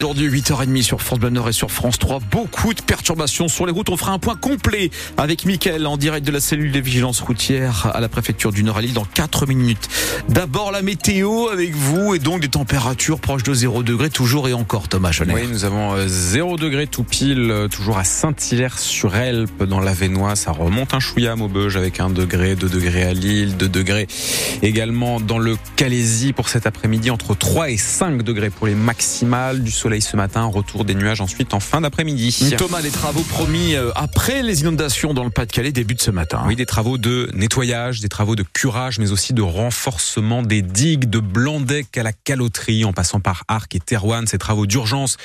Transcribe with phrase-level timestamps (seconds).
[0.00, 2.20] Aujourd'hui, 8h30 sur France Bleu Nord et sur France 3.
[2.30, 3.88] Beaucoup de perturbations sur les routes.
[3.88, 7.90] On fera un point complet avec Mickaël en direct de la cellule de vigilance routière
[7.92, 9.88] à la préfecture du Nord à Lille dans 4 minutes.
[10.28, 14.52] D'abord, la météo avec vous et donc des températures proches de 0 degré toujours et
[14.52, 15.34] encore, Thomas Chenet.
[15.34, 20.36] Oui, nous avons 0 euh, degré tout pile, euh, toujours à Saint-Hilaire-sur-Elpe dans l'Avenois.
[20.36, 24.06] Ça remonte un chouïa à Maubeuge avec 1 degré, 2 degrés à Lille, 2 degrés
[24.62, 29.64] également dans le Calaisie pour cet après-midi entre 3 et 5 degrés pour les maximales
[29.64, 32.54] du soleil soleil ce matin, retour des nuages ensuite en fin d'après-midi.
[32.58, 36.42] Thomas, les travaux promis euh, après les inondations dans le Pas-de-Calais débutent ce matin.
[36.46, 41.08] Oui, des travaux de nettoyage, des travaux de curage, mais aussi de renforcement des digues
[41.08, 44.26] de Blandec à la caloterie, en passant par Arc et Terouane.
[44.26, 45.16] Ces travaux d'urgence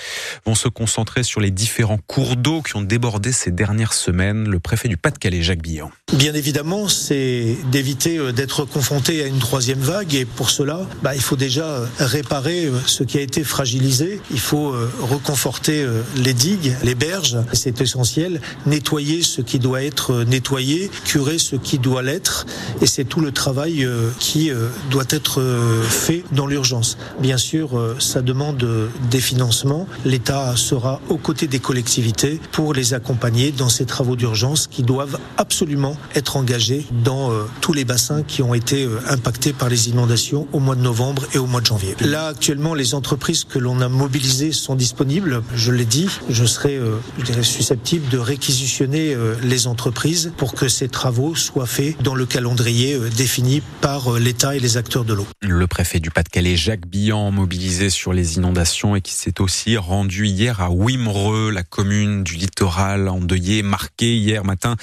[0.45, 4.47] vont se concentrer sur les différents cours d'eau qui ont débordé ces dernières semaines.
[4.47, 5.91] Le préfet du Pas-de-Calais, Jacques Billon.
[6.13, 11.15] Bien évidemment, c'est d'éviter euh, d'être confronté à une troisième vague et pour cela, bah,
[11.15, 14.21] il faut déjà euh, réparer ce qui a été fragilisé.
[14.31, 19.57] Il faut faut euh, reconforter euh, les digues, les berges, c'est essentiel, nettoyer ce qui
[19.57, 22.45] doit être euh, nettoyé, curer ce qui doit l'être,
[22.79, 23.87] et c'est tout le travail
[24.19, 24.51] qui
[24.91, 25.41] doit être
[25.87, 26.97] fait dans l'urgence.
[27.19, 28.65] Bien sûr, ça demande
[29.09, 29.87] des financements.
[30.05, 35.19] L'État sera aux côtés des collectivités pour les accompagner dans ces travaux d'urgence qui doivent
[35.37, 40.59] absolument être engagés dans tous les bassins qui ont été impactés par les inondations au
[40.59, 41.95] mois de novembre et au mois de janvier.
[42.01, 45.43] Là, actuellement, les entreprises que l'on a mobilisées sont disponibles.
[45.55, 46.97] Je l'ai dit, je serai euh,
[47.41, 52.95] susceptible de réquisitionner euh, les entreprises pour que ces travaux soient faits dans le calendrier
[52.95, 55.27] euh, défini par l'État et les acteurs de l'eau.
[55.41, 60.27] Le préfet du Pas-de-Calais, Jacques Billan, mobilisé sur les inondations et qui s'est aussi rendu
[60.27, 64.75] hier à Wimereux, la commune du littoral endeuillée, marquée hier matin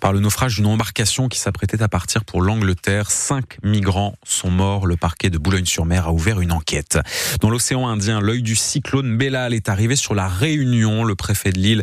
[0.00, 3.10] par le naufrage d'une embarcation qui s'apprêtait à partir pour l'Angleterre.
[3.10, 4.86] Cinq migrants sont morts.
[4.86, 6.98] Le parquet de Boulogne-sur-Mer a ouvert une enquête.
[7.40, 11.04] Dans l'océan Indien, l'œil du cyclone Bellal est arrivé sur la Réunion.
[11.04, 11.82] Le préfet de Lille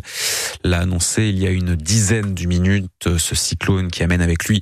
[0.64, 3.18] l'a annoncé il y a une dizaine de minutes.
[3.18, 4.60] Ce cyclone qui amène avec lui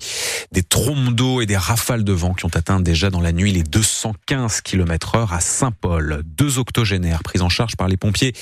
[0.50, 3.52] des trombes d'eau et des rafales de vent qui ont atteint déjà dans la nuit
[3.52, 6.22] les 215 km heure à Saint-Paul.
[6.24, 8.32] Deux octogénaires pris en charge par les pompiers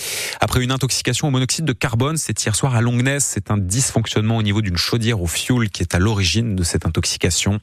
[0.40, 2.16] après une intoxication au monoxyde de carbone.
[2.16, 3.18] C'est hier soir à Longnes.
[3.20, 6.86] C'est un dysfonctionnement au niveau d'une chaudière au fioul qui est à l'origine de cette
[6.86, 7.60] intoxication.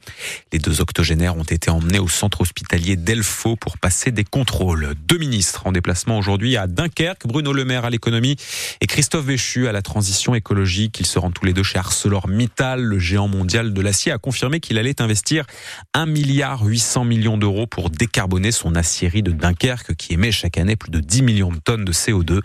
[0.52, 4.94] Les deux octogénaires ont été emmenés au centre hospitalier d'Elfaux pour passer des contrôles.
[5.06, 8.36] Deux ministres en déplacement aujourd'hui à Dunkerque, Bruno Le Maire à l'économie
[8.80, 11.00] et Christophe Béchu à la transition écologique.
[11.00, 14.60] Ils se rendent tous les deux chez ArcelorMittal, le géant mondial de l'acier, a confirmé
[14.60, 15.46] qu'il allait investir
[15.94, 20.76] 1 milliard 800 millions d'euros pour décarboner son acierie de Dunkerque qui émet chaque année
[20.76, 22.40] plus de 10 millions de tonnes de CO2.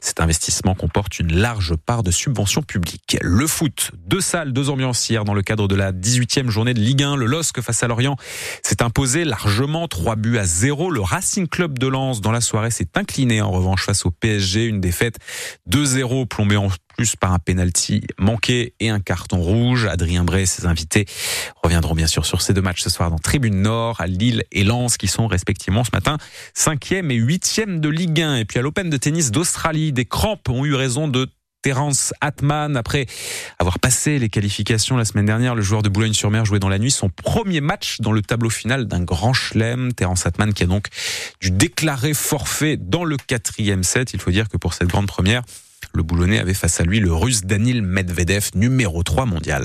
[0.00, 3.16] Cet investissement comporte une large part de subventions publiques.
[3.20, 7.02] Le foot, deux salles, deux ambiancières dans le cadre de la 18e journée de Ligue
[7.02, 7.16] 1.
[7.16, 8.16] Le LOSC face à Lorient
[8.62, 10.92] s'est imposé largement 3 buts à 0.
[10.92, 14.66] Le Racing Club de Lens dans la soirée s'est incliné en revanche face au PSG.
[14.66, 15.18] Une défaite
[15.68, 19.86] 2-0 plombée en plus par un penalty manqué et un carton rouge.
[19.86, 21.06] Adrien Bray et ses invités
[21.62, 24.64] reviendront bien sûr sur ces deux matchs ce soir dans Tribune Nord, à Lille et
[24.64, 26.18] Lens, qui sont respectivement ce matin
[26.56, 28.36] 5e et 8e de Ligue 1.
[28.36, 31.28] Et puis à l'Open de tennis d'Australie, des crampes ont eu raison de
[31.64, 32.76] Terence Atman.
[32.76, 33.06] Après
[33.58, 36.90] avoir passé les qualifications la semaine dernière, le joueur de Boulogne-sur-Mer jouait dans la nuit
[36.90, 39.94] son premier match dans le tableau final d'un grand chelem.
[39.94, 40.88] Terence Atman qui a donc
[41.40, 44.12] dû déclarer forfait dans le quatrième set.
[44.12, 45.42] Il faut dire que pour cette grande première,
[45.94, 49.62] le Boulonnais avait face à lui le russe Danil Medvedev, numéro 3 mondial.